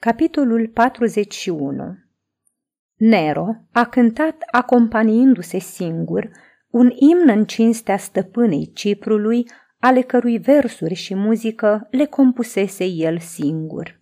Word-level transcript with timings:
Capitolul 0.00 0.68
41 0.68 1.96
Nero 2.94 3.46
a 3.72 3.84
cântat 3.84 4.36
acompaniindu-se 4.50 5.58
singur 5.58 6.30
un 6.70 6.90
imn 6.94 7.28
în 7.28 7.44
cinstea 7.44 7.96
stăpânei 7.96 8.70
Ciprului, 8.74 9.50
ale 9.78 10.00
cărui 10.00 10.38
versuri 10.38 10.94
și 10.94 11.14
muzică 11.14 11.86
le 11.90 12.04
compusese 12.04 12.84
el 12.84 13.18
singur. 13.18 13.98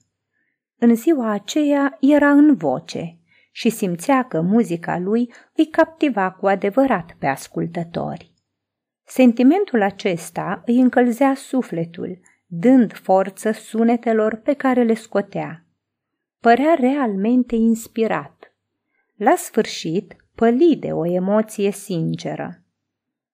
În 0.79 0.95
ziua 0.95 1.31
aceea 1.31 1.97
era 2.01 2.31
în 2.31 2.55
voce 2.55 3.19
și 3.53 3.69
simțea 3.69 4.23
că 4.23 4.41
muzica 4.41 4.99
lui 4.99 5.33
îi 5.55 5.67
captiva 5.67 6.31
cu 6.31 6.47
adevărat 6.47 7.17
pe 7.19 7.27
ascultători. 7.27 8.33
Sentimentul 9.05 9.83
acesta 9.83 10.63
îi 10.67 10.81
încălzea 10.81 11.35
sufletul, 11.35 12.21
dând 12.47 12.93
forță 12.93 13.51
sunetelor 13.51 14.35
pe 14.35 14.53
care 14.53 14.83
le 14.83 14.95
scotea 14.95 15.61
părea 16.47 16.75
realmente 16.75 17.55
inspirat. 17.55 18.55
La 19.17 19.35
sfârșit, 19.37 20.17
păli 20.35 20.77
de 20.81 20.93
o 20.93 21.07
emoție 21.07 21.71
sinceră. 21.71 22.63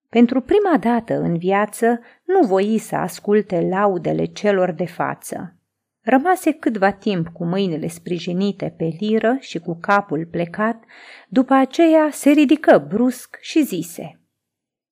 Pentru 0.08 0.40
prima 0.40 0.78
dată 0.78 1.14
în 1.14 1.38
viață 1.38 2.00
nu 2.24 2.46
voi 2.46 2.78
să 2.78 2.96
asculte 2.96 3.60
laudele 3.60 4.24
celor 4.24 4.70
de 4.70 4.86
față. 4.86 5.56
Rămase 6.00 6.52
câtva 6.52 6.92
timp 6.92 7.28
cu 7.28 7.44
mâinile 7.44 7.86
sprijinite 7.86 8.74
pe 8.76 8.96
liră 8.98 9.36
și 9.40 9.58
cu 9.58 9.78
capul 9.80 10.26
plecat, 10.30 10.84
după 11.28 11.54
aceea 11.54 12.10
se 12.10 12.30
ridică 12.30 12.86
brusc 12.88 13.38
și 13.40 13.62
zise 13.62 14.20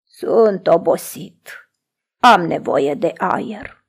Sunt 0.05 0.67
obosit. 0.67 1.71
Am 2.19 2.47
nevoie 2.47 2.95
de 2.95 3.13
aer. 3.17 3.85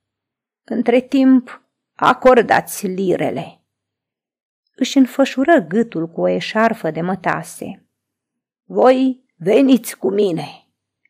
Între 0.63 0.99
timp, 0.99 1.61
acordați 1.95 2.87
lirele 2.87 3.55
își 4.81 4.97
înfășură 4.97 5.65
gâtul 5.67 6.07
cu 6.07 6.21
o 6.21 6.27
eșarfă 6.27 6.91
de 6.91 7.01
mătase. 7.01 7.85
Voi 8.63 9.25
veniți 9.35 9.97
cu 9.97 10.11
mine, 10.11 10.47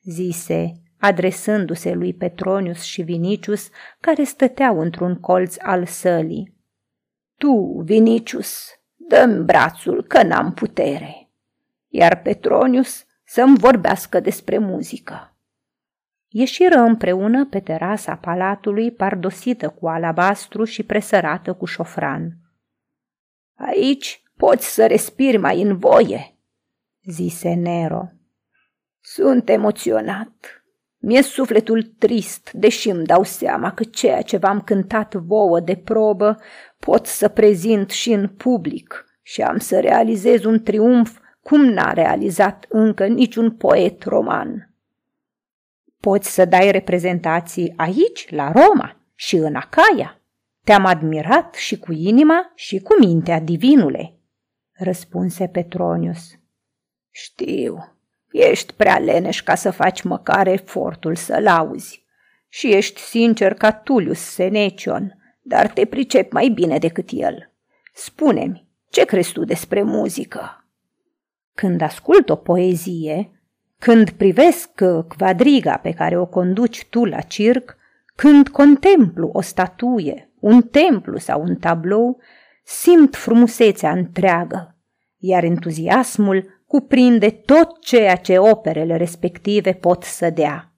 zise, 0.02 0.72
adresându-se 1.00 1.94
lui 1.94 2.13
Petronius 2.13 2.81
și 2.81 3.02
Vinicius, 3.02 3.69
care 4.00 4.23
stăteau 4.23 4.80
într-un 4.80 5.19
colț 5.19 5.55
al 5.59 5.86
sălii. 5.86 6.58
Tu, 7.38 7.81
Vinicius, 7.86 8.67
dă 8.95 9.41
brațul 9.45 10.03
că 10.03 10.23
n-am 10.23 10.53
putere, 10.53 11.30
iar 11.88 12.22
Petronius 12.22 13.06
să-mi 13.23 13.58
vorbească 13.58 14.19
despre 14.19 14.58
muzică. 14.58 15.35
Ieșiră 16.28 16.80
împreună 16.80 17.45
pe 17.45 17.59
terasa 17.59 18.16
palatului 18.16 18.91
pardosită 18.91 19.69
cu 19.69 19.88
alabastru 19.88 20.63
și 20.63 20.83
presărată 20.83 21.53
cu 21.53 21.66
șofran. 21.66 22.41
Aici 23.66 24.23
poți 24.38 24.73
să 24.73 24.88
respiri 24.88 25.38
mai 25.38 25.62
în 25.62 25.78
voie, 25.78 26.38
zise 27.04 27.54
Nero. 27.54 28.12
Sunt 29.02 29.50
emoționat. 29.50 30.64
Mi-e 30.98 31.22
sufletul 31.22 31.84
trist, 31.84 32.52
deși 32.52 32.90
îmi 32.90 33.06
dau 33.06 33.23
seama 33.23 33.73
că 33.73 33.84
ceea 33.84 34.22
ce 34.22 34.38
v-am 34.38 34.62
cântat 34.62 35.14
vouă 35.14 35.59
de 35.59 35.76
probă 35.76 36.38
pot 36.80 37.06
să 37.06 37.28
prezint 37.28 37.90
și 37.90 38.12
în 38.12 38.28
public 38.28 39.06
și 39.22 39.42
am 39.42 39.58
să 39.58 39.80
realizez 39.80 40.44
un 40.44 40.64
triumf 40.64 41.20
cum 41.44 41.66
n-a 41.66 41.94
realizat 41.94 42.66
încă 42.70 43.08
niciun 43.08 43.52
poet 43.52 44.03
roman. 44.03 44.73
Poți 46.00 46.34
să 46.34 46.46
dai 46.46 46.72
reprezentații 46.72 47.73
aici, 47.78 48.30
la 48.30 48.52
Roma 48.52 48.98
și 49.16 49.36
în 49.36 49.56
Acaia, 49.56 50.20
te-am 50.64 50.86
admirat 50.86 51.54
și 51.54 51.80
cu 51.80 51.92
inima 51.92 52.52
și 52.56 52.80
cu 52.80 53.00
mintea, 53.00 53.40
divinule, 53.40 54.14
răspunse 54.72 55.48
Petronius. 55.48 56.40
Știu, 57.09 57.95
ești 58.31 58.73
prea 58.73 58.98
leneș 58.98 59.42
ca 59.42 59.56
să 59.56 59.72
faci 59.72 60.02
măcar 60.02 60.47
efortul 60.47 61.16
să-l 61.16 61.47
auzi 61.47 62.06
și 62.50 62.74
ești 62.74 63.00
sincer 63.00 63.53
ca 63.53 63.72
Tulius 63.72 64.19
Senecion, 64.19 65.16
dar 65.41 65.68
te 65.68 65.85
pricep 65.85 66.31
mai 66.31 66.50
bine 66.50 66.78
decât 66.78 67.09
el. 67.12 67.52
Spune-mi, 67.94 68.68
ce 68.90 69.06
crezi 69.06 69.31
tu 69.31 69.46
despre 69.46 69.84
muzică? 69.84 70.66
Când 71.53 71.81
ascult 71.81 72.30
o 72.30 72.35
poezie, 72.35 73.31
când 73.80 74.09
privesc 74.09 74.69
quadriga 75.18 75.78
pe 75.78 75.91
care 75.91 76.18
o 76.18 76.25
conduci 76.25 76.85
tu 76.85 77.06
la 77.06 77.22
circ, 77.22 77.78
când 78.16 78.47
contemplu 78.47 79.29
o 79.33 79.41
statuie, 79.41 80.31
un 80.39 80.61
templu 80.61 81.17
sau 81.17 81.41
un 81.41 81.55
tablou, 81.55 82.22
simt 82.63 83.16
frumusețea 83.16 83.91
întreagă, 83.91 84.75
iar 85.17 85.44
entuziasmul 85.44 86.63
cuprinde 86.67 87.29
tot 87.29 87.81
ceea 87.81 88.16
ce 88.16 88.38
operele 88.38 88.97
respective 88.97 89.73
pot 89.73 90.03
să 90.03 90.29
dea. 90.29 90.73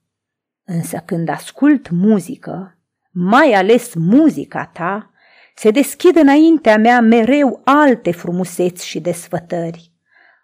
Însă 0.64 1.02
când 1.04 1.28
ascult 1.28 1.90
muzică, 1.90 2.78
mai 3.10 3.52
ales 3.52 3.94
muzica 3.94 4.70
ta, 4.72 5.10
se 5.54 5.70
deschid 5.70 6.16
înaintea 6.16 6.78
mea 6.78 7.00
mereu 7.00 7.60
alte 7.64 8.12
frumuseți 8.12 8.86
și 8.86 9.00
desfătări. 9.00 9.92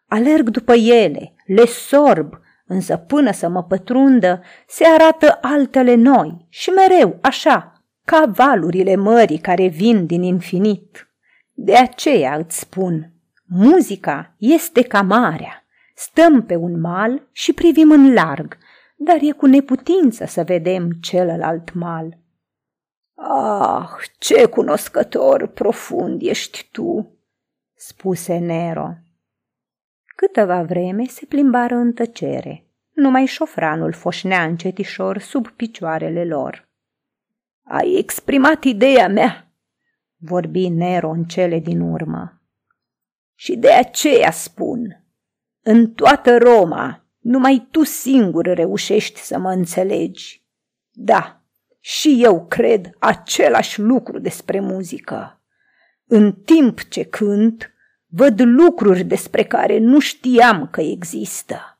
Alerg 0.06 0.48
după 0.48 0.74
ele, 0.74 1.34
le 1.46 1.66
sorb, 1.66 2.40
însă 2.70 2.96
până 2.96 3.32
să 3.32 3.48
mă 3.48 3.62
pătrundă, 3.62 4.42
se 4.66 4.84
arată 4.84 5.38
altele 5.40 5.94
noi 5.94 6.46
și 6.48 6.70
mereu 6.70 7.18
așa, 7.20 7.82
ca 8.04 8.24
valurile 8.26 8.96
mării 8.96 9.38
care 9.38 9.66
vin 9.66 10.06
din 10.06 10.22
infinit. 10.22 11.08
De 11.52 11.76
aceea 11.76 12.36
îți 12.36 12.58
spun, 12.58 13.12
muzica 13.46 14.34
este 14.38 14.82
ca 14.82 15.02
marea. 15.02 15.64
Stăm 15.94 16.42
pe 16.42 16.56
un 16.56 16.80
mal 16.80 17.28
și 17.32 17.52
privim 17.52 17.90
în 17.90 18.12
larg, 18.12 18.56
dar 18.96 19.18
e 19.20 19.30
cu 19.30 19.46
neputință 19.46 20.24
să 20.24 20.42
vedem 20.42 20.90
celălalt 20.90 21.74
mal. 21.74 22.18
Ah, 23.14 23.88
ce 24.18 24.46
cunoscător 24.46 25.46
profund 25.46 26.22
ești 26.22 26.68
tu, 26.72 27.18
spuse 27.74 28.38
Nero. 28.38 28.94
Câteva 30.26 30.62
vreme 30.62 31.04
se 31.04 31.26
plimbară 31.26 31.74
în 31.74 31.92
tăcere. 31.92 32.66
Numai 32.92 33.26
șofranul 33.26 33.92
foșnea 33.92 34.44
încetișor 34.44 35.18
sub 35.18 35.48
picioarele 35.48 36.24
lor. 36.24 36.68
Ai 37.62 37.94
exprimat 37.94 38.64
ideea 38.64 39.08
mea, 39.08 39.52
vorbi 40.16 40.68
Nero 40.68 41.10
în 41.10 41.24
cele 41.24 41.58
din 41.58 41.80
urmă. 41.80 42.42
Și 43.34 43.56
de 43.56 43.72
aceea 43.72 44.30
spun, 44.30 45.04
în 45.62 45.92
toată 45.92 46.38
Roma, 46.38 47.06
numai 47.18 47.68
tu 47.70 47.82
singur 47.82 48.44
reușești 48.44 49.20
să 49.20 49.38
mă 49.38 49.50
înțelegi. 49.50 50.44
Da, 50.90 51.42
și 51.78 52.18
eu 52.22 52.46
cred 52.46 52.90
același 52.98 53.80
lucru 53.80 54.18
despre 54.18 54.60
muzică. 54.60 55.42
În 56.04 56.32
timp 56.32 56.82
ce 56.82 57.04
cânt, 57.04 57.74
văd 58.10 58.40
lucruri 58.40 59.04
despre 59.04 59.44
care 59.44 59.78
nu 59.78 59.98
știam 59.98 60.68
că 60.70 60.80
există. 60.80 61.78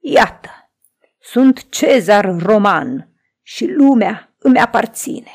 Iată, 0.00 0.50
sunt 1.20 1.68
cezar 1.68 2.36
roman 2.38 3.08
și 3.42 3.66
lumea 3.66 4.34
îmi 4.38 4.58
aparține. 4.58 5.30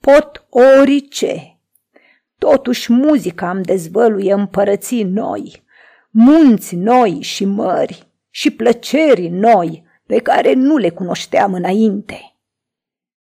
Pot 0.00 0.46
orice. 0.50 1.58
Totuși 2.38 2.92
muzica 2.92 3.50
îmi 3.50 3.64
dezvăluie 3.64 4.32
împărății 4.32 5.02
noi, 5.02 5.62
munți 6.10 6.76
noi 6.76 7.20
și 7.20 7.44
mări 7.44 8.06
și 8.30 8.50
plăceri 8.50 9.28
noi 9.28 9.84
pe 10.06 10.18
care 10.18 10.52
nu 10.52 10.76
le 10.76 10.90
cunoșteam 10.90 11.54
înainte. 11.54 12.34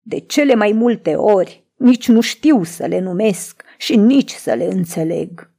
De 0.00 0.18
cele 0.18 0.54
mai 0.54 0.72
multe 0.72 1.14
ori 1.14 1.64
nici 1.76 2.08
nu 2.08 2.20
știu 2.20 2.62
să 2.62 2.86
le 2.86 3.00
numesc 3.00 3.62
și 3.78 3.96
nici 3.96 4.30
să 4.30 4.54
le 4.54 4.64
înțeleg. 4.64 5.50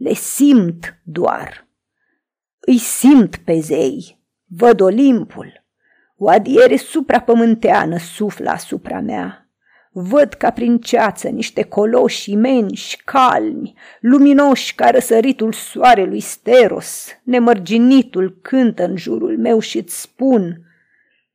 Le 0.00 0.14
simt 0.14 1.00
doar. 1.04 1.68
Îi 2.58 2.78
simt 2.78 3.36
pe 3.36 3.60
zei, 3.60 4.20
văd 4.44 4.80
Olimpul, 4.80 5.64
o 6.16 6.28
adiere 6.28 6.76
suprapământeană 6.76 7.98
suflă 7.98 8.50
asupra 8.50 9.00
mea. 9.00 9.50
Văd 9.92 10.32
ca 10.32 10.50
prin 10.50 10.78
ceață 10.78 11.28
niște 11.28 11.62
coloși 11.62 12.30
imenși, 12.30 13.02
calmi, 13.04 13.74
luminoși 14.00 14.74
ca 14.74 14.90
răsăritul 14.90 15.52
soarelui 15.52 16.20
steros. 16.20 17.06
Nemărginitul 17.22 18.38
cântă 18.42 18.84
în 18.84 18.96
jurul 18.96 19.38
meu 19.38 19.58
și 19.58 19.78
îți 19.78 20.00
spun. 20.00 20.64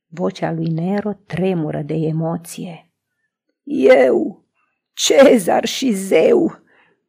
Vocea 0.06 0.52
lui 0.52 0.66
Nero 0.66 1.12
tremură 1.26 1.82
de 1.82 1.94
emoție. 1.94 2.92
Eu, 3.64 4.44
cezar 4.92 5.64
și 5.64 5.92
zeu, 5.92 6.64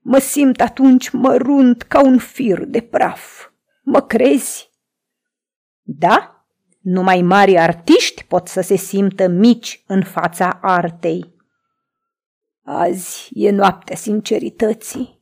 mă 0.09 0.17
simt 0.19 0.61
atunci 0.61 1.09
mărunt 1.09 1.81
ca 1.81 2.03
un 2.03 2.17
fir 2.17 2.65
de 2.65 2.81
praf. 2.81 3.49
Mă 3.83 4.01
crezi? 4.01 4.69
Da? 5.81 6.45
Numai 6.81 7.21
mari 7.21 7.57
artiști 7.57 8.23
pot 8.23 8.47
să 8.47 8.61
se 8.61 8.75
simtă 8.75 9.27
mici 9.27 9.83
în 9.87 10.03
fața 10.03 10.59
artei. 10.61 11.35
Azi 12.63 13.29
e 13.33 13.51
noaptea 13.51 13.95
sincerității. 13.95 15.21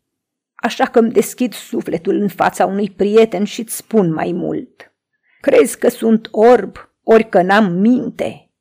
așa 0.56 0.86
că 0.86 1.00
îmi 1.00 1.12
deschid 1.12 1.54
sufletul 1.54 2.16
în 2.16 2.28
fața 2.28 2.66
unui 2.66 2.90
prieten 2.90 3.44
și 3.44 3.62
îți 3.62 3.76
spun 3.76 4.14
mai 4.14 4.32
mult. 4.32 4.94
Crezi 5.42 5.78
că 5.78 5.90
sunt 5.90 6.28
orb, 6.32 6.76
ori 7.04 7.30
că 7.30 7.42
n-am 7.42 7.72
minte? 7.72 8.52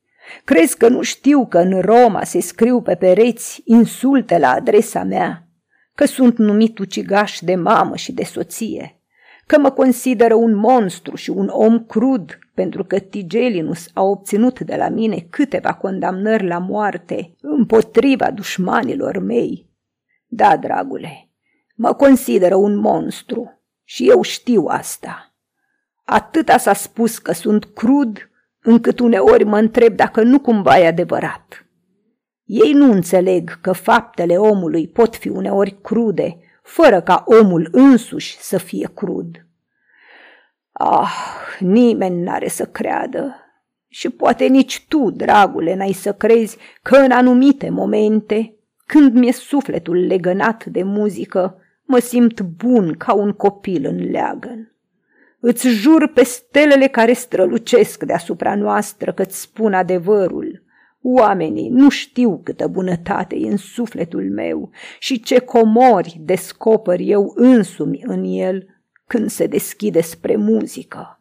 Crezi 0.45 0.77
că 0.77 0.89
nu 0.89 1.03
știu 1.03 1.47
că 1.47 1.59
în 1.59 1.81
Roma 1.81 2.25
se 2.25 2.41
scriu 2.41 2.83
pe 2.83 2.95
pereți 2.95 3.63
insulte 3.65 4.39
la 4.39 4.51
adresa 4.51 5.03
mea? 5.03 5.45
Că 5.95 6.05
sunt 6.05 6.39
numit 6.39 6.79
ucigaș 6.79 7.39
de 7.41 7.55
mamă 7.55 7.97
și 7.97 8.13
de 8.13 8.25
soție? 8.25 8.99
Că 9.47 9.59
mă 9.59 9.71
consideră 9.71 10.35
un 10.35 10.55
monstru 10.55 11.17
și 11.17 11.31
un 11.31 11.49
om 11.49 11.85
crud 11.85 12.39
pentru 12.55 12.85
că 12.85 12.99
Tigelinus 12.99 13.89
a 13.93 14.03
obținut 14.03 14.61
de 14.61 14.77
la 14.77 14.89
mine 14.89 15.27
câteva 15.31 15.75
condamnări 15.75 16.47
la 16.47 16.59
moarte 16.59 17.35
împotriva 17.41 18.31
dușmanilor 18.31 19.19
mei? 19.19 19.71
Da, 20.27 20.57
dragule, 20.57 21.29
mă 21.75 21.93
consideră 21.93 22.55
un 22.55 22.77
monstru 22.77 23.63
și 23.85 24.09
eu 24.09 24.23
știu 24.23 24.65
asta. 24.67 25.35
Atâta 26.05 26.57
s-a 26.57 26.73
spus 26.73 27.19
că 27.19 27.33
sunt 27.33 27.65
crud 27.65 28.31
încât 28.63 28.99
uneori 28.99 29.45
mă 29.45 29.59
întreb 29.59 29.97
dacă 29.97 30.23
nu 30.23 30.41
cumva 30.41 30.79
e 30.79 30.87
adevărat. 30.87 31.64
Ei 32.45 32.73
nu 32.73 32.93
înțeleg 32.93 33.61
că 33.61 33.73
faptele 33.73 34.37
omului 34.37 34.89
pot 34.89 35.17
fi 35.17 35.29
uneori 35.29 35.77
crude, 35.83 36.39
fără 36.63 37.01
ca 37.01 37.25
omul 37.27 37.69
însuși 37.73 38.37
să 38.39 38.59
fie 38.59 38.91
crud. 38.95 39.47
Ah, 40.73 41.13
nimeni 41.59 42.23
n-are 42.23 42.49
să 42.49 42.65
creadă 42.65 43.35
și 43.95 44.11
poate 44.11 44.47
nici 44.47 44.85
tu, 44.89 45.11
dragule, 45.11 45.75
n-ai 45.75 45.93
să 45.93 46.13
crezi 46.13 46.57
că 46.83 46.97
în 46.97 47.11
anumite 47.11 47.71
momente, 47.71 48.55
când 48.87 49.13
mi-e 49.13 49.33
sufletul 49.33 50.07
legănat 50.07 50.65
de 50.65 50.83
muzică, 50.83 51.59
mă 51.85 51.99
simt 51.99 52.41
bun 52.41 52.93
ca 52.93 53.13
un 53.13 53.33
copil 53.33 53.87
în 53.87 54.11
leagăn. 54.11 54.75
Îți 55.41 55.69
jur 55.69 56.09
pe 56.09 56.25
stelele 56.25 56.87
care 56.87 57.13
strălucesc 57.13 58.05
deasupra 58.05 58.55
noastră 58.55 59.13
că-ți 59.13 59.41
spun 59.41 59.75
adevărul. 59.75 60.54
Oamenii 61.07 61.69
nu 61.69 61.91
știu 61.91 62.41
câtă 62.45 62.67
bunătate 62.67 63.37
e 63.37 63.51
în 63.51 63.57
sufletul 63.57 64.31
meu 64.31 64.71
și 64.99 65.21
ce 65.21 65.39
comori 65.39 66.21
descoper 66.21 66.99
eu 67.01 67.33
însumi 67.35 68.01
în 68.07 68.25
el 68.25 68.67
când 69.07 69.31
se 69.31 69.47
deschide 69.47 70.01
spre 70.01 70.37
muzică. 70.37 71.21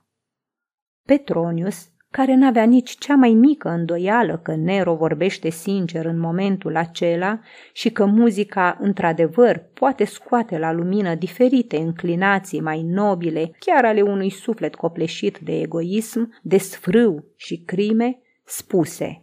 Petronius 1.06 1.88
care 2.12 2.36
n-avea 2.36 2.64
nici 2.64 2.98
cea 2.98 3.16
mai 3.16 3.30
mică 3.30 3.70
îndoială 3.70 4.38
că 4.44 4.56
Nero 4.56 4.96
vorbește 4.96 5.50
sincer 5.50 6.06
în 6.06 6.20
momentul 6.20 6.76
acela 6.76 7.40
și 7.74 7.90
că 7.90 8.06
muzica, 8.06 8.78
într-adevăr, 8.80 9.70
poate 9.74 10.06
scoate 10.06 10.58
la 10.58 10.72
lumină 10.72 11.16
diferite 11.16 11.78
înclinații 11.78 12.62
mai 12.62 12.82
nobile, 12.82 13.52
chiar 13.60 13.86
ale 13.86 14.02
unui 14.02 14.30
suflet 14.30 14.76
copleșit 14.76 15.38
de 15.38 15.60
egoism, 15.60 16.40
de 16.42 16.58
sfrâu 16.58 17.26
și 17.36 17.64
crime, 17.66 18.20
spuse 18.44 19.23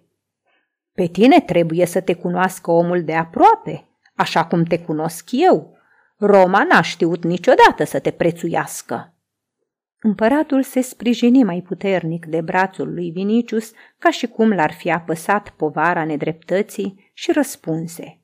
Pe 1.00 1.06
tine 1.06 1.40
trebuie 1.40 1.86
să 1.86 2.00
te 2.00 2.14
cunoască 2.14 2.70
omul 2.70 3.04
de 3.04 3.14
aproape, 3.14 3.88
așa 4.14 4.44
cum 4.44 4.64
te 4.64 4.78
cunosc 4.78 5.28
eu. 5.30 5.76
Roma 6.16 6.64
n-a 6.64 6.80
știut 6.80 7.24
niciodată 7.24 7.84
să 7.84 7.98
te 7.98 8.10
prețuiască. 8.10 9.14
Împăratul 10.00 10.62
se 10.62 10.80
sprijini 10.80 11.44
mai 11.44 11.60
puternic 11.60 12.26
de 12.26 12.40
brațul 12.40 12.94
lui 12.94 13.10
Vinicius, 13.10 13.72
ca 13.98 14.10
și 14.10 14.26
cum 14.26 14.52
l-ar 14.52 14.72
fi 14.72 14.90
apăsat 14.90 15.50
povara 15.50 16.04
nedreptății 16.04 17.10
și 17.12 17.32
răspunse. 17.32 18.20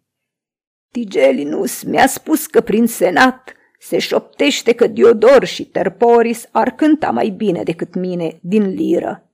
Tigelinus 0.91 1.83
mi-a 1.83 2.07
spus 2.07 2.47
că 2.47 2.61
prin 2.61 2.87
senat 2.87 3.55
se 3.79 3.99
șoptește 3.99 4.73
că 4.73 4.87
Diodor 4.87 5.45
și 5.45 5.67
Terporis 5.67 6.49
ar 6.53 6.71
cânta 6.71 7.11
mai 7.11 7.29
bine 7.29 7.63
decât 7.63 7.95
mine 7.95 8.39
din 8.43 8.69
liră. 8.69 9.31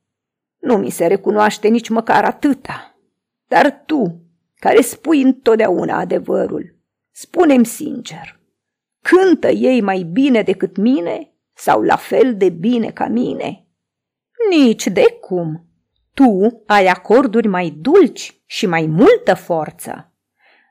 Nu 0.59 0.77
mi 0.77 0.91
se 0.91 1.07
recunoaște 1.07 1.69
nici 1.69 1.89
măcar 1.89 2.25
atâta. 2.25 2.92
Dar 3.53 3.83
tu, 3.87 4.21
care 4.55 4.81
spui 4.81 5.23
întotdeauna 5.23 5.99
adevărul, 5.99 6.77
spune-mi 7.11 7.67
sincer, 7.67 8.41
cântă 9.01 9.49
ei 9.49 9.81
mai 9.81 10.03
bine 10.03 10.43
decât 10.43 10.77
mine 10.77 11.33
sau 11.55 11.83
la 11.83 11.97
fel 11.97 12.37
de 12.37 12.49
bine 12.49 12.91
ca 12.91 13.07
mine? 13.07 13.67
Nici 14.51 14.87
de 14.87 15.19
cum. 15.21 15.67
Tu 16.15 16.63
ai 16.67 16.87
acorduri 16.87 17.47
mai 17.47 17.71
dulci 17.71 18.43
și 18.47 18.67
mai 18.67 18.87
multă 18.87 19.35
forță. 19.35 20.13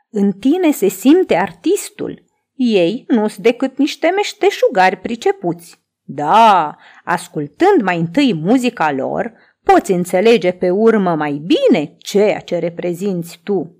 În 0.09 0.31
tine 0.31 0.71
se 0.71 0.87
simte 0.87 1.35
artistul. 1.35 2.25
Ei 2.55 3.05
nu 3.07 3.27
sunt 3.27 3.43
decât 3.43 3.77
niște 3.77 4.09
meșteșugari 4.09 4.97
pricepuți. 4.97 5.83
Da, 6.01 6.77
ascultând 7.03 7.81
mai 7.81 7.99
întâi 7.99 8.33
muzica 8.33 8.91
lor, 8.91 9.33
poți 9.63 9.91
înțelege 9.91 10.51
pe 10.51 10.69
urmă 10.69 11.15
mai 11.15 11.33
bine 11.33 11.95
ceea 11.97 12.39
ce 12.39 12.57
reprezinți 12.57 13.39
tu. 13.43 13.75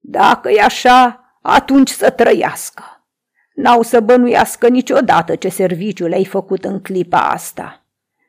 Dacă 0.00 0.50
e 0.50 0.62
așa, 0.62 1.20
atunci 1.42 1.88
să 1.88 2.10
trăiască. 2.10 2.82
N-au 3.54 3.82
să 3.82 4.00
bănuiască 4.00 4.68
niciodată 4.68 5.36
ce 5.36 5.48
serviciu 5.48 6.06
le-ai 6.06 6.24
făcut 6.24 6.64
în 6.64 6.80
clipa 6.80 7.30
asta. 7.30 7.86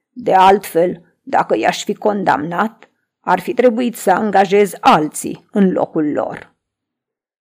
De 0.10 0.34
altfel, 0.34 1.02
dacă 1.22 1.58
i-aș 1.58 1.84
fi 1.84 1.94
condamnat, 1.94 2.90
ar 3.20 3.40
fi 3.40 3.54
trebuit 3.54 3.96
să 3.96 4.12
angajez 4.12 4.74
alții 4.80 5.48
în 5.52 5.72
locul 5.72 6.12
lor. 6.12 6.56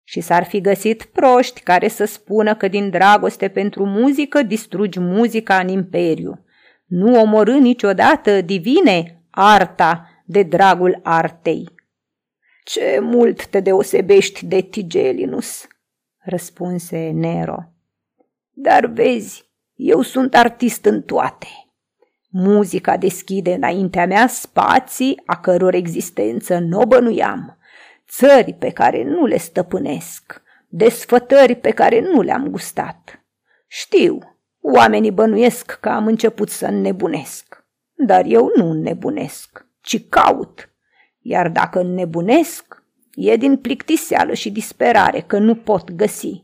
Și 0.03 0.21
s-ar 0.21 0.43
fi 0.43 0.61
găsit 0.61 1.03
proști 1.03 1.61
care 1.61 1.87
să 1.87 2.05
spună 2.05 2.55
că 2.55 2.67
din 2.67 2.89
dragoste 2.89 3.47
pentru 3.47 3.85
muzică 3.85 4.41
distrugi 4.41 4.99
muzica 4.99 5.59
în 5.59 5.67
imperiu. 5.67 6.45
Nu 6.85 7.21
omorâ 7.21 7.57
niciodată, 7.57 8.41
divine, 8.41 9.23
arta 9.29 10.07
de 10.25 10.43
dragul 10.43 10.99
artei. 11.03 11.69
Ce 12.63 12.99
mult 13.01 13.45
te 13.45 13.59
deosebești 13.59 14.45
de 14.45 14.61
Tigelinus, 14.61 15.67
răspunse 16.17 17.09
Nero. 17.09 17.57
Dar 18.49 18.85
vezi, 18.85 19.45
eu 19.75 20.01
sunt 20.01 20.35
artist 20.35 20.85
în 20.85 21.01
toate. 21.01 21.47
Muzica 22.29 22.97
deschide 22.97 23.53
înaintea 23.53 24.05
mea 24.05 24.27
spații 24.27 25.21
a 25.25 25.39
căror 25.39 25.73
existență 25.73 26.57
nu 26.57 26.79
o 26.79 26.85
bănuiam, 26.85 27.57
țări 28.09 28.53
pe 28.53 28.69
care 28.69 29.03
nu 29.03 29.25
le 29.25 29.37
stăpânesc, 29.37 30.41
desfătări 30.67 31.55
pe 31.55 31.71
care 31.71 31.99
nu 31.99 32.21
le-am 32.21 32.47
gustat. 32.47 33.23
Știu, 33.67 34.32
oamenii 34.63 35.11
bănuiesc 35.11 35.77
că 35.81 35.89
am 35.89 36.07
început 36.07 36.49
să 36.49 36.65
înnebunesc, 36.65 37.65
dar 37.93 38.25
eu 38.25 38.51
nu 38.55 38.69
înnebunesc, 38.69 39.65
ci 39.81 40.09
caut. 40.09 40.69
Iar 41.19 41.49
dacă 41.49 41.79
înnebunesc, 41.79 42.83
e 43.13 43.35
din 43.35 43.57
plictiseală 43.57 44.33
și 44.33 44.51
disperare 44.51 45.19
că 45.19 45.37
nu 45.37 45.55
pot 45.55 45.91
găsi. 45.91 46.43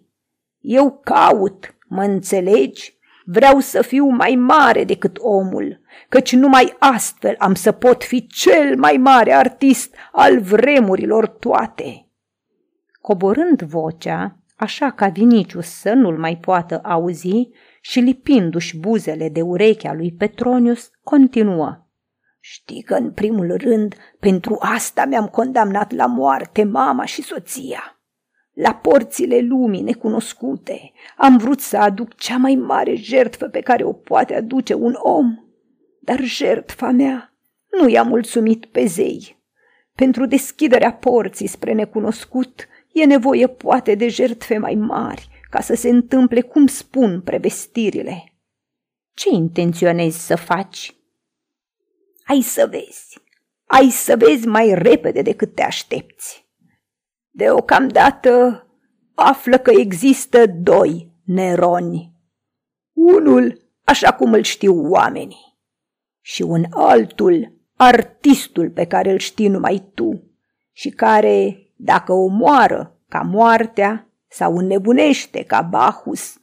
Eu 0.60 1.00
caut 1.04 1.74
Mă 1.90 2.04
înțelegi? 2.04 2.98
Vreau 3.26 3.60
să 3.60 3.82
fiu 3.82 4.06
mai 4.06 4.36
mare 4.36 4.84
decât 4.84 5.18
omul, 5.22 5.82
căci 6.10 6.34
numai 6.34 6.76
astfel 6.80 7.36
am 7.38 7.54
să 7.54 7.72
pot 7.72 8.04
fi 8.04 8.28
cel 8.28 8.78
mai 8.78 8.98
mare 8.98 9.34
artist 9.34 9.96
al 10.12 10.40
vremurilor 10.40 11.28
toate. 11.28 12.08
Coborând 13.02 13.62
vocea, 13.62 14.38
așa 14.56 14.92
ca 14.92 15.08
Vinicius 15.08 15.68
să 15.68 15.94
nu-l 15.94 16.18
mai 16.18 16.38
poată 16.38 16.80
auzi 16.84 17.50
și 17.82 18.00
lipindu-și 18.00 18.78
buzele 18.78 19.30
de 19.30 19.42
urechea 19.42 19.94
lui 19.94 20.12
Petronius, 20.12 20.92
continuă. 21.04 21.88
Știi 22.40 22.82
că 22.82 22.94
în 22.94 23.12
primul 23.12 23.56
rând 23.58 23.96
pentru 24.20 24.58
asta 24.60 25.06
mi-am 25.06 25.28
condamnat 25.28 25.92
la 25.92 26.06
moarte 26.06 26.64
mama 26.64 27.06
și 27.06 27.22
soția 27.22 28.00
la 28.54 28.74
porțile 28.74 29.40
lumii 29.40 29.82
necunoscute. 29.82 30.92
Am 31.18 31.38
vrut 31.38 31.60
să 31.60 31.78
aduc 31.78 32.16
cea 32.16 32.38
mai 32.38 32.56
mare 32.56 32.96
jertfă 32.96 33.46
pe 33.46 33.60
care 33.60 33.84
o 33.84 33.94
poate 33.94 34.36
aduce 34.36 34.74
un 34.74 34.94
om, 34.98 35.38
dar 36.02 36.20
jertfa 36.22 36.90
mea 36.92 37.34
nu 37.82 37.90
i-a 37.90 38.04
mulțumit 38.04 38.66
pe 38.66 38.86
zei. 38.86 39.38
Pentru 39.96 40.26
deschiderea 40.26 40.94
porții 40.94 41.48
spre 41.48 41.74
necunoscut 41.74 42.68
e 42.92 43.06
nevoie 43.06 43.48
poate 43.48 43.96
de 43.96 44.08
jertfe 44.08 44.58
mai 44.58 44.76
mari 44.76 45.39
ca 45.50 45.62
să 45.62 45.74
se 45.74 45.90
întâmple 45.90 46.42
cum 46.42 46.68
spun 46.68 47.22
prevestirile. 47.22 48.34
Ce 49.14 49.30
intenționezi 49.30 50.26
să 50.26 50.36
faci? 50.36 50.96
Ai 52.26 52.42
să 52.42 52.68
vezi, 52.72 53.22
ai 53.66 53.90
să 53.90 54.16
vezi 54.18 54.48
mai 54.48 54.74
repede 54.74 55.22
decât 55.22 55.56
te 55.56 55.64
aștepți. 55.64 56.48
Deocamdată 57.30 58.64
află 59.16 59.58
că 59.58 59.72
există 59.72 60.46
doi 60.46 61.12
Neroni. 61.26 62.14
Unul, 62.94 63.72
așa 63.84 64.14
cum 64.14 64.34
îl 64.34 64.44
știu 64.44 64.90
oamenii, 64.90 65.58
și 66.22 66.42
un 66.42 66.66
altul, 66.70 67.54
artistul 67.76 68.70
pe 68.70 68.86
care 68.86 69.12
îl 69.12 69.18
știi 69.18 69.48
numai 69.48 69.92
tu 69.94 70.24
și 70.72 70.90
care, 70.90 71.68
dacă 71.76 72.14
o 72.14 72.28
moară 72.28 73.00
ca 73.08 73.22
moartea, 73.22 74.09
sau 74.30 74.58
înnebunește 74.58 75.44
ca 75.44 75.62
Bahus, 75.62 76.38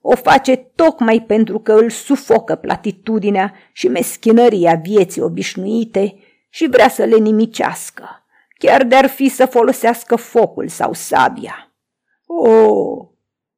o 0.00 0.16
face 0.16 0.56
tocmai 0.56 1.22
pentru 1.22 1.58
că 1.58 1.72
îl 1.72 1.90
sufocă 1.90 2.54
platitudinea 2.54 3.54
și 3.72 3.88
meschinăria 3.88 4.74
vieții 4.74 5.22
obișnuite 5.22 6.14
și 6.48 6.68
vrea 6.68 6.88
să 6.88 7.04
le 7.04 7.16
nimicească, 7.16 8.24
chiar 8.58 8.84
de-ar 8.84 9.06
fi 9.06 9.28
să 9.28 9.46
folosească 9.46 10.16
focul 10.16 10.68
sau 10.68 10.92
sabia. 10.92 11.72
O, 12.26 13.12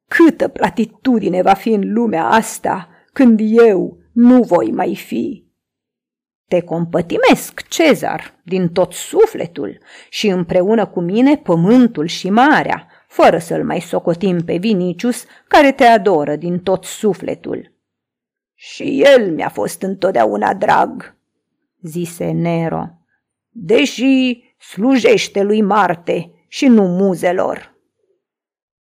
câtă 0.07 0.47
platitudine 0.47 1.41
va 1.41 1.53
fi 1.53 1.69
în 1.69 1.93
lumea 1.93 2.25
asta 2.25 2.89
când 3.13 3.39
eu 3.41 3.97
nu 4.11 4.41
voi 4.41 4.71
mai 4.71 4.95
fi! 4.95 5.43
Te 6.47 6.61
compătimesc, 6.61 7.67
Cezar, 7.67 8.39
din 8.43 8.69
tot 8.69 8.93
sufletul 8.93 9.79
și 10.09 10.27
împreună 10.27 10.85
cu 10.85 10.99
mine 10.99 11.37
pământul 11.37 12.05
și 12.05 12.29
marea, 12.29 12.87
fără 13.15 13.37
să-l 13.37 13.63
mai 13.63 13.79
socotim 13.79 14.43
pe 14.43 14.57
Vinicius, 14.57 15.25
care 15.47 15.71
te 15.71 15.83
adoră 15.83 16.35
din 16.35 16.59
tot 16.59 16.83
sufletul. 16.83 17.73
Și 18.53 19.03
el 19.03 19.31
mi-a 19.31 19.49
fost 19.49 19.81
întotdeauna 19.81 20.53
drag, 20.53 21.17
zise 21.81 22.31
Nero, 22.31 22.87
deși 23.49 24.43
slujește 24.57 25.41
lui 25.41 25.61
Marte 25.61 26.31
și 26.47 26.67
nu 26.67 26.83
muzelor. 26.83 27.75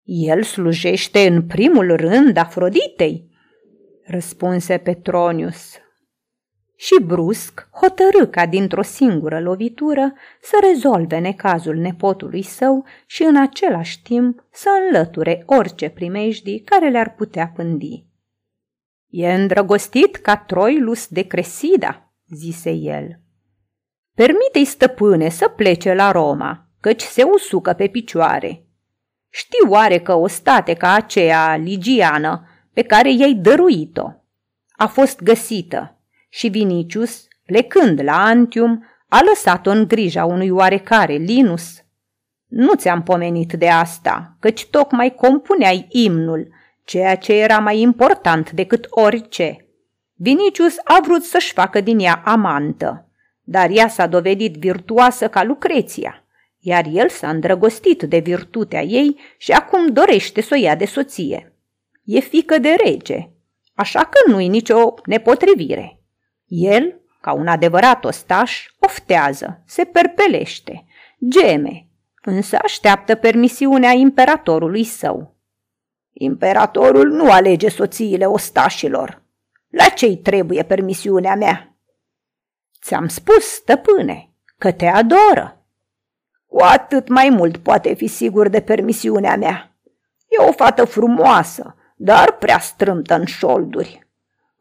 El 0.04 0.44
slujește 0.44 1.28
în 1.28 1.48
primul 1.48 1.96
rând 1.96 2.38
Afroditei, 2.38 3.30
răspunse 4.06 4.78
Petronius. 4.78 5.74
Și 6.84 7.04
brusc 7.04 7.68
hotărâ 7.72 8.26
ca 8.26 8.46
dintr-o 8.46 8.82
singură 8.82 9.40
lovitură 9.40 10.14
să 10.42 10.58
rezolve 10.62 11.18
necazul 11.18 11.76
nepotului 11.76 12.42
său 12.42 12.86
și 13.06 13.24
în 13.24 13.38
același 13.38 14.02
timp 14.02 14.46
să 14.52 14.70
înlăture 14.86 15.44
orice 15.46 15.90
primejdii 15.90 16.60
care 16.60 16.90
le-ar 16.90 17.16
putea 17.16 17.52
pândi. 17.56 18.06
E 19.08 19.34
îndrăgostit 19.34 20.16
ca 20.16 20.38
Troilus 20.38 21.08
de 21.08 21.22
Cresida, 21.22 22.14
zise 22.30 22.72
el. 22.72 23.20
Permite-i 24.16 24.66
stăpâne 24.66 25.30
să 25.30 25.48
plece 25.48 25.94
la 25.94 26.12
Roma, 26.12 26.68
căci 26.80 27.02
se 27.02 27.24
usucă 27.24 27.74
pe 27.74 27.88
picioare. 27.88 28.66
Știu 29.30 29.70
oare 29.70 30.00
că 30.00 30.14
o 30.14 30.28
state 30.28 30.74
ca 30.74 30.94
aceea 30.94 31.56
ligiană 31.56 32.48
pe 32.74 32.82
care 32.82 33.12
i-ai 33.14 33.34
dăruit-o 33.34 34.10
a 34.72 34.88
fost 34.88 35.22
găsită 35.22 35.98
și 36.36 36.48
Vinicius, 36.48 37.28
plecând 37.46 38.02
la 38.04 38.24
Antium, 38.24 38.86
a 39.08 39.22
lăsat-o 39.24 39.70
în 39.70 39.88
grija 39.88 40.26
unui 40.26 40.50
oarecare 40.50 41.14
Linus. 41.14 41.84
Nu 42.48 42.76
ți-am 42.76 43.04
pomenit 43.04 43.54
de 43.54 43.70
asta, 43.70 44.38
căci 44.40 44.66
tocmai 44.66 45.16
compuneai 45.16 45.88
imnul, 45.90 46.48
ceea 46.84 47.16
ce 47.16 47.34
era 47.34 47.60
mai 47.60 47.80
important 47.80 48.52
decât 48.52 48.88
orice. 48.90 49.66
Vinicius 50.14 50.76
a 50.84 51.00
vrut 51.04 51.24
să-și 51.24 51.54
facă 51.54 51.82
din 51.82 52.00
ea 52.00 52.22
amantă, 52.26 53.10
dar 53.44 53.70
ea 53.70 53.88
s-a 53.88 54.08
dovedit 54.08 54.56
virtuoasă 54.56 55.28
ca 55.28 55.44
Lucreția, 55.44 56.24
iar 56.60 56.86
el 56.92 57.10
s-a 57.10 57.30
îndrăgostit 57.30 58.04
de 58.04 58.18
virtutea 58.18 58.82
ei 58.82 59.20
și 59.38 59.52
acum 59.52 59.88
dorește 59.88 60.42
să 60.42 60.54
o 60.54 60.62
ia 60.62 60.76
de 60.76 60.86
soție. 60.86 61.54
E 62.04 62.20
fică 62.20 62.58
de 62.58 62.76
rege, 62.84 63.30
așa 63.74 64.00
că 64.00 64.32
nu-i 64.32 64.48
nicio 64.48 64.94
nepotrivire. 65.06 65.98
El, 66.56 67.02
ca 67.22 67.32
un 67.32 67.48
adevărat 67.48 68.06
ostaș, 68.06 68.68
oftează, 68.80 69.64
se 69.66 69.84
perpelește, 69.84 70.86
geme, 71.30 71.88
însă 72.22 72.58
așteaptă 72.64 73.16
permisiunea 73.16 73.92
imperatorului 73.92 74.84
său. 74.84 75.36
Imperatorul 76.12 77.10
nu 77.10 77.32
alege 77.32 77.70
soțiile 77.70 78.26
ostașilor. 78.26 79.22
La 79.70 79.84
ce-i 79.84 80.18
trebuie 80.18 80.64
permisiunea 80.64 81.36
mea? 81.36 81.78
Ți-am 82.82 83.08
spus, 83.08 83.44
stăpâne, 83.44 84.30
că 84.58 84.72
te 84.72 84.86
adoră. 84.86 85.66
Cu 86.46 86.64
atât 86.64 87.08
mai 87.08 87.30
mult 87.30 87.58
poate 87.58 87.94
fi 87.94 88.08
sigur 88.08 88.48
de 88.48 88.62
permisiunea 88.62 89.36
mea. 89.36 89.78
E 90.28 90.44
o 90.44 90.52
fată 90.52 90.86
frumoasă, 90.86 91.76
dar 91.96 92.32
prea 92.32 92.60
strâmtă 92.60 93.16
în 93.16 93.26
șolduri. 93.26 94.03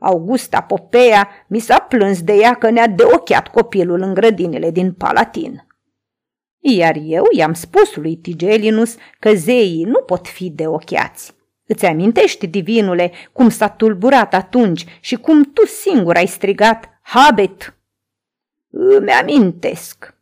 Augusta 0.03 0.61
Popea 0.61 1.29
mi 1.47 1.59
s-a 1.59 1.79
plâns 1.79 2.23
de 2.23 2.33
ea 2.33 2.55
că 2.55 2.71
ne-a 2.71 2.87
deocheat 2.87 3.49
copilul 3.49 4.01
în 4.01 4.15
grădinile 4.15 4.71
din 4.71 4.93
Palatin. 4.93 5.67
Iar 6.59 6.97
eu 7.03 7.25
i-am 7.31 7.53
spus 7.53 7.95
lui 7.95 8.17
Tigelinus 8.17 8.97
că 9.19 9.35
zeii 9.35 9.85
nu 9.85 10.01
pot 10.01 10.27
fi 10.27 10.51
deocheați. 10.51 11.35
Îți 11.67 11.87
amintești, 11.87 12.47
divinule, 12.47 13.13
cum 13.33 13.49
s-a 13.49 13.69
tulburat 13.69 14.35
atunci 14.35 14.87
și 15.01 15.17
cum 15.17 15.43
tu 15.43 15.67
singur 15.67 16.17
ai 16.17 16.27
strigat, 16.27 17.01
Habet? 17.03 17.77
Îmi 18.71 19.11
amintesc. 19.11 20.15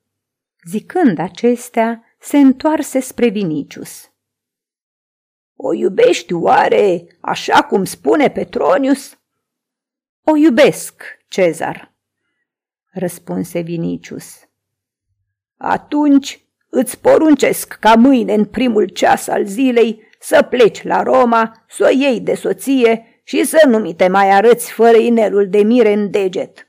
Zicând 0.69 1.19
acestea, 1.19 2.05
se 2.19 2.39
întoarse 2.39 3.01
spre 3.01 3.29
Vinicius. 3.29 4.11
O 5.57 5.73
iubești 5.75 6.33
oare 6.33 7.07
așa 7.21 7.63
cum 7.63 7.85
spune 7.85 8.29
Petronius? 8.29 9.20
O 10.31 10.37
iubesc, 10.37 11.03
Cezar, 11.29 11.93
răspunse 12.91 13.61
Vinicius. 13.61 14.49
Atunci 15.57 16.45
îți 16.69 17.01
poruncesc 17.01 17.73
ca 17.81 17.95
mâine 17.95 18.35
în 18.35 18.45
primul 18.45 18.89
ceas 18.89 19.27
al 19.27 19.45
zilei 19.45 20.03
să 20.19 20.47
pleci 20.51 20.83
la 20.83 21.03
Roma, 21.03 21.65
să 21.69 21.85
o 21.85 21.99
iei 21.99 22.21
de 22.21 22.35
soție 22.35 23.21
și 23.25 23.45
să 23.45 23.67
nu 23.67 23.79
mi 23.79 23.95
te 23.95 24.09
mai 24.09 24.31
arăți 24.31 24.73
fără 24.73 24.97
inelul 24.97 25.49
de 25.49 25.63
mire 25.63 25.93
în 25.93 26.11
deget. 26.11 26.69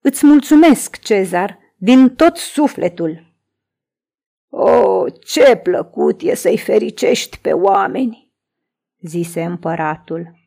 Îți 0.00 0.26
mulțumesc, 0.26 0.98
Cezar, 0.98 1.58
din 1.76 2.14
tot 2.14 2.36
sufletul. 2.36 3.34
O, 4.48 5.04
ce 5.08 5.56
plăcut 5.56 6.20
e 6.20 6.34
să-i 6.34 6.58
fericești 6.58 7.38
pe 7.38 7.52
oameni, 7.52 8.32
zise 9.00 9.42
împăratul. 9.42 10.45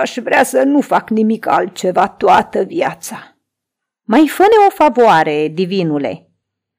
Aș 0.00 0.16
vrea 0.22 0.42
să 0.42 0.62
nu 0.62 0.80
fac 0.80 1.10
nimic 1.10 1.46
altceva 1.46 2.08
toată 2.08 2.62
viața. 2.62 3.36
Mai 4.02 4.28
fă-ne 4.28 4.66
o 4.66 4.70
favoare, 4.70 5.48
divinule, 5.48 6.30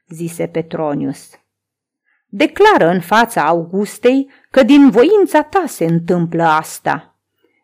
zise 0.07 0.47
Petronius. 0.47 1.29
Declară 2.27 2.87
în 2.87 3.01
fața 3.01 3.45
Augustei 3.45 4.29
că 4.51 4.63
din 4.63 4.89
voința 4.89 5.41
ta 5.41 5.63
se 5.67 5.85
întâmplă 5.85 6.43
asta. 6.43 7.15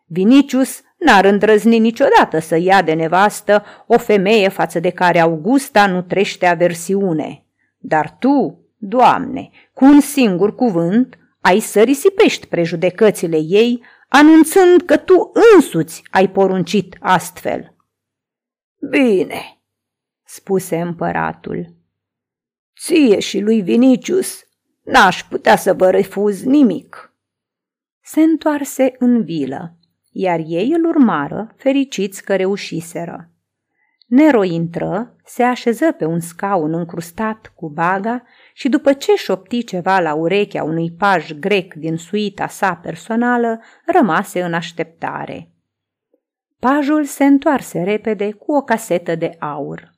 Vinicius 0.06 0.80
n-ar 0.98 1.24
îndrăzni 1.24 1.78
niciodată 1.78 2.38
să 2.38 2.56
ia 2.56 2.82
de 2.82 2.92
nevastă 2.92 3.64
o 3.86 3.98
femeie 3.98 4.48
față 4.48 4.80
de 4.80 4.90
care 4.90 5.20
Augusta 5.20 5.86
nu 5.86 6.02
trește 6.02 6.46
aversiune. 6.46 7.44
Dar 7.78 8.16
tu, 8.18 8.58
Doamne, 8.76 9.50
cu 9.72 9.84
un 9.84 10.00
singur 10.00 10.54
cuvânt, 10.54 11.18
ai 11.40 11.60
să 11.60 11.82
risipești 11.82 12.46
prejudecățile 12.46 13.36
ei 13.36 13.82
anunțând 14.16 14.82
că 14.82 14.96
tu 14.96 15.32
însuți 15.54 16.02
ai 16.10 16.30
poruncit 16.30 16.96
astfel. 17.00 17.76
Bine, 18.90 19.60
spuse 20.24 20.80
împăratul. 20.80 21.74
Ție 22.80 23.18
și 23.18 23.40
lui 23.40 23.62
Vinicius 23.62 24.46
n-aș 24.82 25.24
putea 25.24 25.56
să 25.56 25.74
vă 25.74 25.90
refuz 25.90 26.42
nimic. 26.42 27.14
Se 28.00 28.20
întoarse 28.20 28.94
în 28.98 29.24
vilă, 29.24 29.78
iar 30.10 30.40
ei 30.46 30.70
îl 30.72 30.84
urmară, 30.84 31.54
fericiți 31.56 32.24
că 32.24 32.36
reușiseră. 32.36 33.30
Nero 34.14 34.44
intră, 34.44 35.16
se 35.24 35.42
așeză 35.42 35.92
pe 35.92 36.04
un 36.04 36.20
scaun 36.20 36.74
încrustat 36.74 37.52
cu 37.54 37.68
baga 37.68 38.22
și 38.52 38.68
după 38.68 38.92
ce 38.92 39.14
șopti 39.14 39.64
ceva 39.64 40.00
la 40.00 40.14
urechea 40.14 40.62
unui 40.62 40.92
paj 40.92 41.32
grec 41.32 41.74
din 41.74 41.96
suita 41.96 42.46
sa 42.46 42.74
personală, 42.74 43.60
rămase 43.86 44.42
în 44.42 44.54
așteptare. 44.54 45.50
Pajul 46.58 47.04
se 47.04 47.24
întoarse 47.24 47.82
repede 47.82 48.32
cu 48.32 48.52
o 48.52 48.62
casetă 48.62 49.14
de 49.14 49.36
aur. 49.38 49.94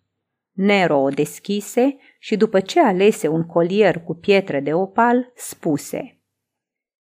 Nero 0.52 0.98
o 0.98 1.08
deschise 1.08 1.96
și 2.18 2.36
după 2.36 2.60
ce 2.60 2.80
alese 2.80 3.28
un 3.28 3.46
colier 3.46 4.02
cu 4.02 4.14
pietre 4.14 4.60
de 4.60 4.74
opal, 4.74 5.32
spuse 5.34 6.20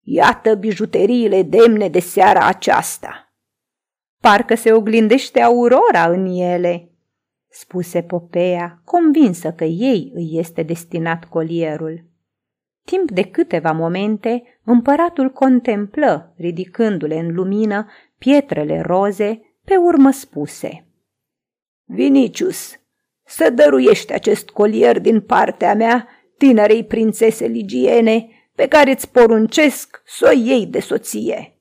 Iată 0.01 0.55
bijuteriile 0.55 1.43
demne 1.43 1.87
de 1.87 1.99
seara 1.99 2.45
aceasta. 2.45 3.33
Parcă 4.21 4.55
se 4.55 4.73
oglindește 4.73 5.41
aurora 5.41 6.09
în 6.09 6.25
ele, 6.25 6.90
spuse 7.51 8.01
Popea, 8.01 8.81
convinsă 8.85 9.51
că 9.51 9.63
ei 9.63 10.11
îi 10.13 10.29
este 10.31 10.63
destinat 10.63 11.25
colierul. 11.25 12.05
Timp 12.85 13.11
de 13.11 13.21
câteva 13.21 13.71
momente, 13.71 14.43
împăratul 14.63 15.29
contemplă, 15.29 16.33
ridicându-le 16.37 17.19
în 17.19 17.33
lumină, 17.33 17.87
pietrele 18.17 18.81
roze, 18.81 19.41
pe 19.65 19.75
urmă 19.75 20.11
spuse. 20.11 20.85
Vinicius, 21.85 22.79
să 23.25 23.49
dăruiești 23.49 24.13
acest 24.13 24.49
colier 24.49 24.99
din 24.99 25.21
partea 25.21 25.75
mea, 25.75 26.07
tinerei 26.37 26.85
prințese 26.85 27.45
ligiene, 27.45 28.29
pe 28.55 28.67
care 28.67 28.91
îți 28.91 29.11
poruncesc 29.11 30.01
să 30.05 30.29
o 30.33 30.37
iei 30.37 30.65
de 30.65 30.79
soție. 30.79 31.60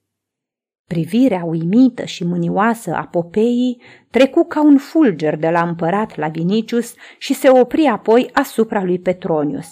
Privirea 0.95 1.45
uimită 1.45 2.05
și 2.05 2.25
mânioasă 2.25 2.95
a 2.95 3.03
Popeii 3.03 3.83
trecu 4.11 4.45
ca 4.45 4.63
un 4.63 4.77
fulger 4.77 5.37
de 5.37 5.49
la 5.49 5.63
împărat 5.63 6.17
la 6.17 6.29
Vinicius 6.29 6.95
și 7.19 7.35
se 7.35 7.49
opri 7.49 7.87
apoi 7.87 8.31
asupra 8.33 8.85
lui 8.85 8.99
Petronius. 8.99 9.69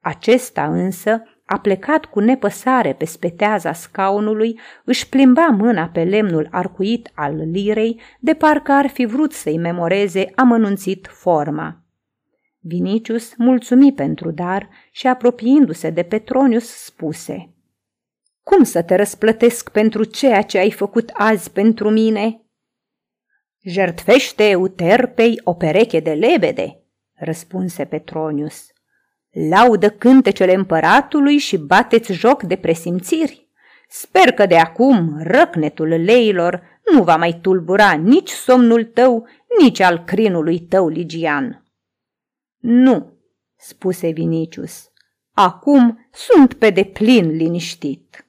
Acesta 0.00 0.64
însă 0.64 1.22
a 1.44 1.58
plecat 1.58 2.04
cu 2.04 2.20
nepăsare 2.20 2.92
pe 2.92 3.04
speteaza 3.04 3.72
scaunului, 3.72 4.58
își 4.84 5.08
plimba 5.08 5.46
mâna 5.46 5.88
pe 5.92 6.02
lemnul 6.02 6.48
arcuit 6.50 7.10
al 7.14 7.34
lirei, 7.50 8.00
de 8.20 8.34
parcă 8.34 8.72
ar 8.72 8.86
fi 8.86 9.04
vrut 9.04 9.32
să-i 9.32 9.58
memoreze 9.58 10.32
amănunțit 10.34 11.08
forma. 11.10 11.84
Vinicius 12.60 13.34
mulțumi 13.36 13.92
pentru 13.92 14.30
dar 14.30 14.68
și 14.90 15.06
apropiindu-se 15.06 15.90
de 15.90 16.02
Petronius 16.02 16.66
spuse 16.66 17.51
Cum 18.42 18.62
să 18.62 18.82
te 18.82 18.94
răsplătesc 18.94 19.70
pentru 19.70 20.04
ceea 20.04 20.42
ce 20.42 20.58
ai 20.58 20.70
făcut 20.70 21.10
azi 21.12 21.50
pentru 21.50 21.90
mine?" 21.90 22.42
Jertfește 23.62 24.48
Euterpei 24.48 25.40
o 25.44 25.54
pereche 25.54 26.00
de 26.00 26.12
lebede, 26.12 26.82
răspunse 27.12 27.84
Petronius. 27.84 28.66
Laudă 29.30 29.90
cântecele 29.90 30.54
împăratului 30.54 31.38
și 31.38 31.58
bateți 31.58 32.12
joc 32.12 32.42
de 32.42 32.56
presimțiri. 32.56 33.48
Sper 33.88 34.32
că 34.32 34.46
de 34.46 34.56
acum 34.56 35.22
răcnetul 35.22 35.88
leilor 35.88 36.62
nu 36.92 37.02
va 37.02 37.16
mai 37.16 37.38
tulbura 37.42 37.92
nici 37.92 38.30
somnul 38.30 38.84
tău, 38.84 39.28
nici 39.60 39.80
al 39.80 40.04
crinului 40.04 40.60
tău, 40.60 40.88
Ligian. 40.88 41.64
Nu, 42.58 43.12
spuse 43.56 44.10
Vinicius, 44.10 44.90
acum 45.32 46.08
sunt 46.12 46.54
pe 46.54 46.70
deplin 46.70 47.30
liniștit. 47.30 48.26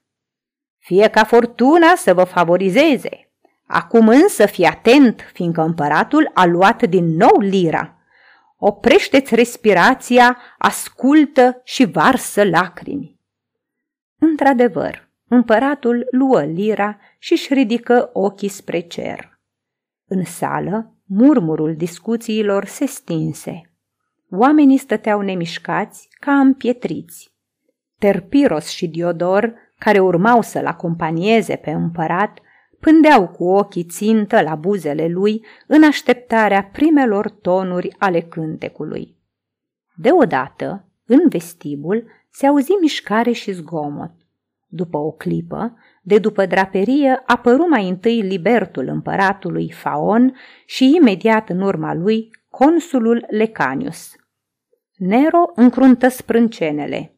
Fie 0.84 1.08
ca 1.08 1.24
fortuna 1.24 1.96
să 1.96 2.13
vă 2.13 2.24
favorizeze. 2.24 3.32
Acum 3.66 4.08
însă 4.08 4.46
fii 4.46 4.66
atent, 4.66 5.30
fiindcă 5.34 5.62
împăratul 5.62 6.32
a 6.34 6.46
luat 6.46 6.84
din 6.84 7.16
nou 7.16 7.40
lira 7.40 7.98
oprește-ți 8.66 9.36
respirația, 9.36 10.38
ascultă 10.58 11.62
și 11.63 11.86
varsă 11.86 12.44
lacrimi. 12.44 13.20
Într-adevăr, 14.20 15.10
împăratul 15.28 16.08
luă 16.12 16.44
lira 16.44 17.00
și 17.20 17.32
își 17.32 17.54
ridică 17.54 18.10
ochii 18.13 18.48
spre 18.48 18.80
cer. 18.80 19.40
În 20.06 20.24
sală, 20.24 20.96
murmurul 21.06 21.75
discuțiilor 21.75 22.66
se 22.66 22.86
stinse. 22.86 23.62
Oamenii 24.30 24.78
stăteau 24.78 25.22
nemișcați 25.22 26.08
ca 26.20 26.40
împietriți. 26.40 27.34
Terpiros 28.00 28.68
și 28.70 28.88
Diodor, 28.88 29.54
care 29.84 30.00
urmau 30.00 30.42
să-l 30.42 30.66
acompanieze 30.66 31.56
pe 31.56 31.72
împărat, 31.72 32.40
pândeau 32.80 33.28
cu 33.28 33.44
ochii 33.44 33.84
țintă 33.84 34.42
la 34.42 34.56
buzele 34.56 35.08
lui 35.08 35.46
în 35.68 35.84
așteptarea 35.84 36.63
primelor 36.63 37.30
tonuri 37.30 37.96
ale 37.98 38.22
cântecului. 38.22 39.16
Deodată, 39.96 40.86
în 41.06 41.30
vestibul, 41.30 42.08
se 42.30 42.48
auzi 42.48 42.72
mișcare 42.82 43.32
și 43.32 43.52
zgomot. 43.52 44.12
După 44.68 44.98
o 44.98 45.12
clipă, 45.12 45.78
de 46.02 46.20
după 46.20 46.46
draperie 46.46 47.24
apăru 47.25 47.68
mai 47.70 47.90
întâi 47.90 48.22
libertul 48.22 48.88
împăratului 48.88 49.72
Faon 49.72 50.36
și 50.66 50.96
imediat 50.96 51.50
în 51.50 51.62
urma 51.62 51.94
lui 51.94 52.30
consulul 52.50 53.25
Lecanius. 53.30 54.12
Nero 54.96 55.52
încruntă 55.56 56.08
sprâncenele. 56.08 57.18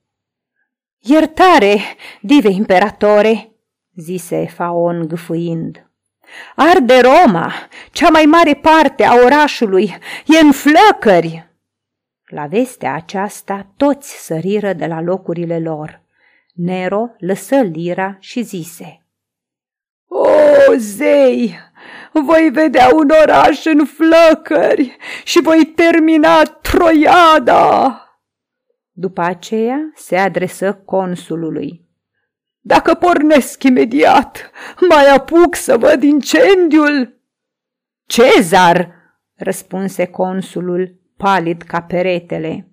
Iertare, 1.08 1.78
dive 2.22 2.50
imperatore!" 2.50 3.50
zise 3.96 4.48
Faon 4.48 5.08
gâfâind. 5.08 5.90
Arde 6.56 7.00
Roma, 7.00 7.52
cea 7.92 8.10
mai 8.10 8.24
mare 8.24 8.54
parte 8.54 9.04
a 9.04 9.16
orașului, 9.16 9.98
e 10.26 10.40
în 10.40 10.52
flăcări! 10.52 11.50
La 12.26 12.46
vestea 12.46 12.94
aceasta 12.94 13.74
toți 13.78 14.26
săriră 14.26 14.74
de 14.74 14.86
la 14.86 15.02
locurile 15.02 15.60
lor. 15.60 16.02
Nero 16.54 17.10
lăsă 17.18 17.56
lira 17.56 18.18
și 18.20 18.42
zise. 18.42 19.06
O, 20.08 20.28
zei, 20.78 21.60
voi 22.12 22.50
vedea 22.52 22.90
un 22.94 23.10
oraș 23.22 23.66
în 23.66 23.86
flăcări 23.86 24.98
și 25.24 25.42
voi 25.42 25.66
termina 25.76 26.44
Troiada! 26.44 28.00
După 28.98 29.22
aceea 29.22 29.92
se 29.96 30.18
adresă 30.18 30.74
consulului. 30.74 31.82
Dacă 32.60 32.94
pornesc 32.94 33.64
imediat, 33.64 34.52
mai 34.90 35.10
apuc 35.10 35.56
să 35.56 35.78
văd 35.78 36.04
incendiul. 36.04 37.20
Cezar, 38.06 38.92
răspunse 39.36 40.06
consulul, 40.06 41.00
palid 41.18 41.62
ca 41.62 41.82
peretele. 41.82 42.70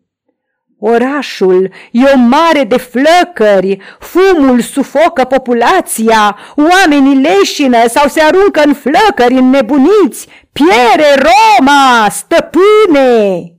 Orașul 0.79 1.73
e 1.91 2.03
o 2.15 2.17
mare 2.17 2.65
de 2.65 2.77
flăcări, 2.77 3.79
fumul 3.99 4.61
sufocă 4.61 5.25
populația, 5.25 6.37
oamenii 6.57 7.21
leșină 7.21 7.87
sau 7.89 8.09
se 8.09 8.21
aruncă 8.21 8.63
în 8.65 8.75
flăcări 8.75 9.35
înnebuniți, 9.35 10.29
piere 10.53 11.15
Roma, 11.15 12.09
stăpâne! 12.11 13.52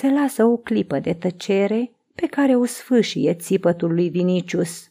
Se 0.00 0.10
lasă 0.10 0.44
o 0.44 0.56
clipă 0.56 0.98
de 0.98 1.14
tăcere 1.14 1.90
pe 2.14 2.26
care 2.26 2.56
o 2.56 2.64
sfâșie 2.64 3.34
țipătul 3.34 3.94
lui 3.94 4.08
Vinicius. 4.08 4.90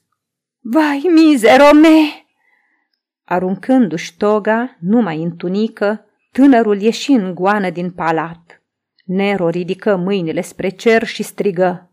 Vai, 0.59 1.09
mizero 1.13 1.73
me! 1.73 2.25
Aruncându-și 3.23 4.17
toga, 4.17 4.77
numai 4.79 5.21
în 5.23 5.35
tunică, 5.35 6.05
tânărul 6.31 6.81
ieși 6.81 7.11
în 7.11 7.35
goană 7.35 7.69
din 7.69 7.91
palat. 7.91 8.63
Nero 9.05 9.49
ridică 9.49 9.95
mâinile 9.95 10.41
spre 10.41 10.69
cer 10.69 11.03
și 11.03 11.23
strigă. 11.23 11.91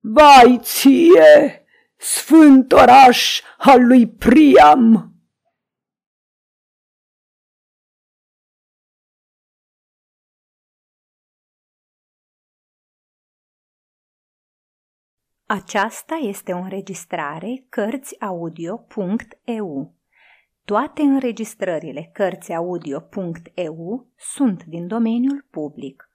Vai 0.00 0.58
ție, 0.62 1.64
sfânt 1.96 2.72
oraș 2.72 3.42
al 3.58 3.86
lui 3.86 4.08
Priam! 4.08 5.15
Aceasta 15.48 16.14
este 16.14 16.52
o 16.52 16.58
înregistrare 16.58 17.66
Cărțiaudio.eu. 17.68 19.94
Toate 20.64 21.02
înregistrările 21.02 22.10
Cărțiaudio.eu 22.12 24.06
sunt 24.16 24.64
din 24.64 24.86
domeniul 24.86 25.46
public. 25.50 26.10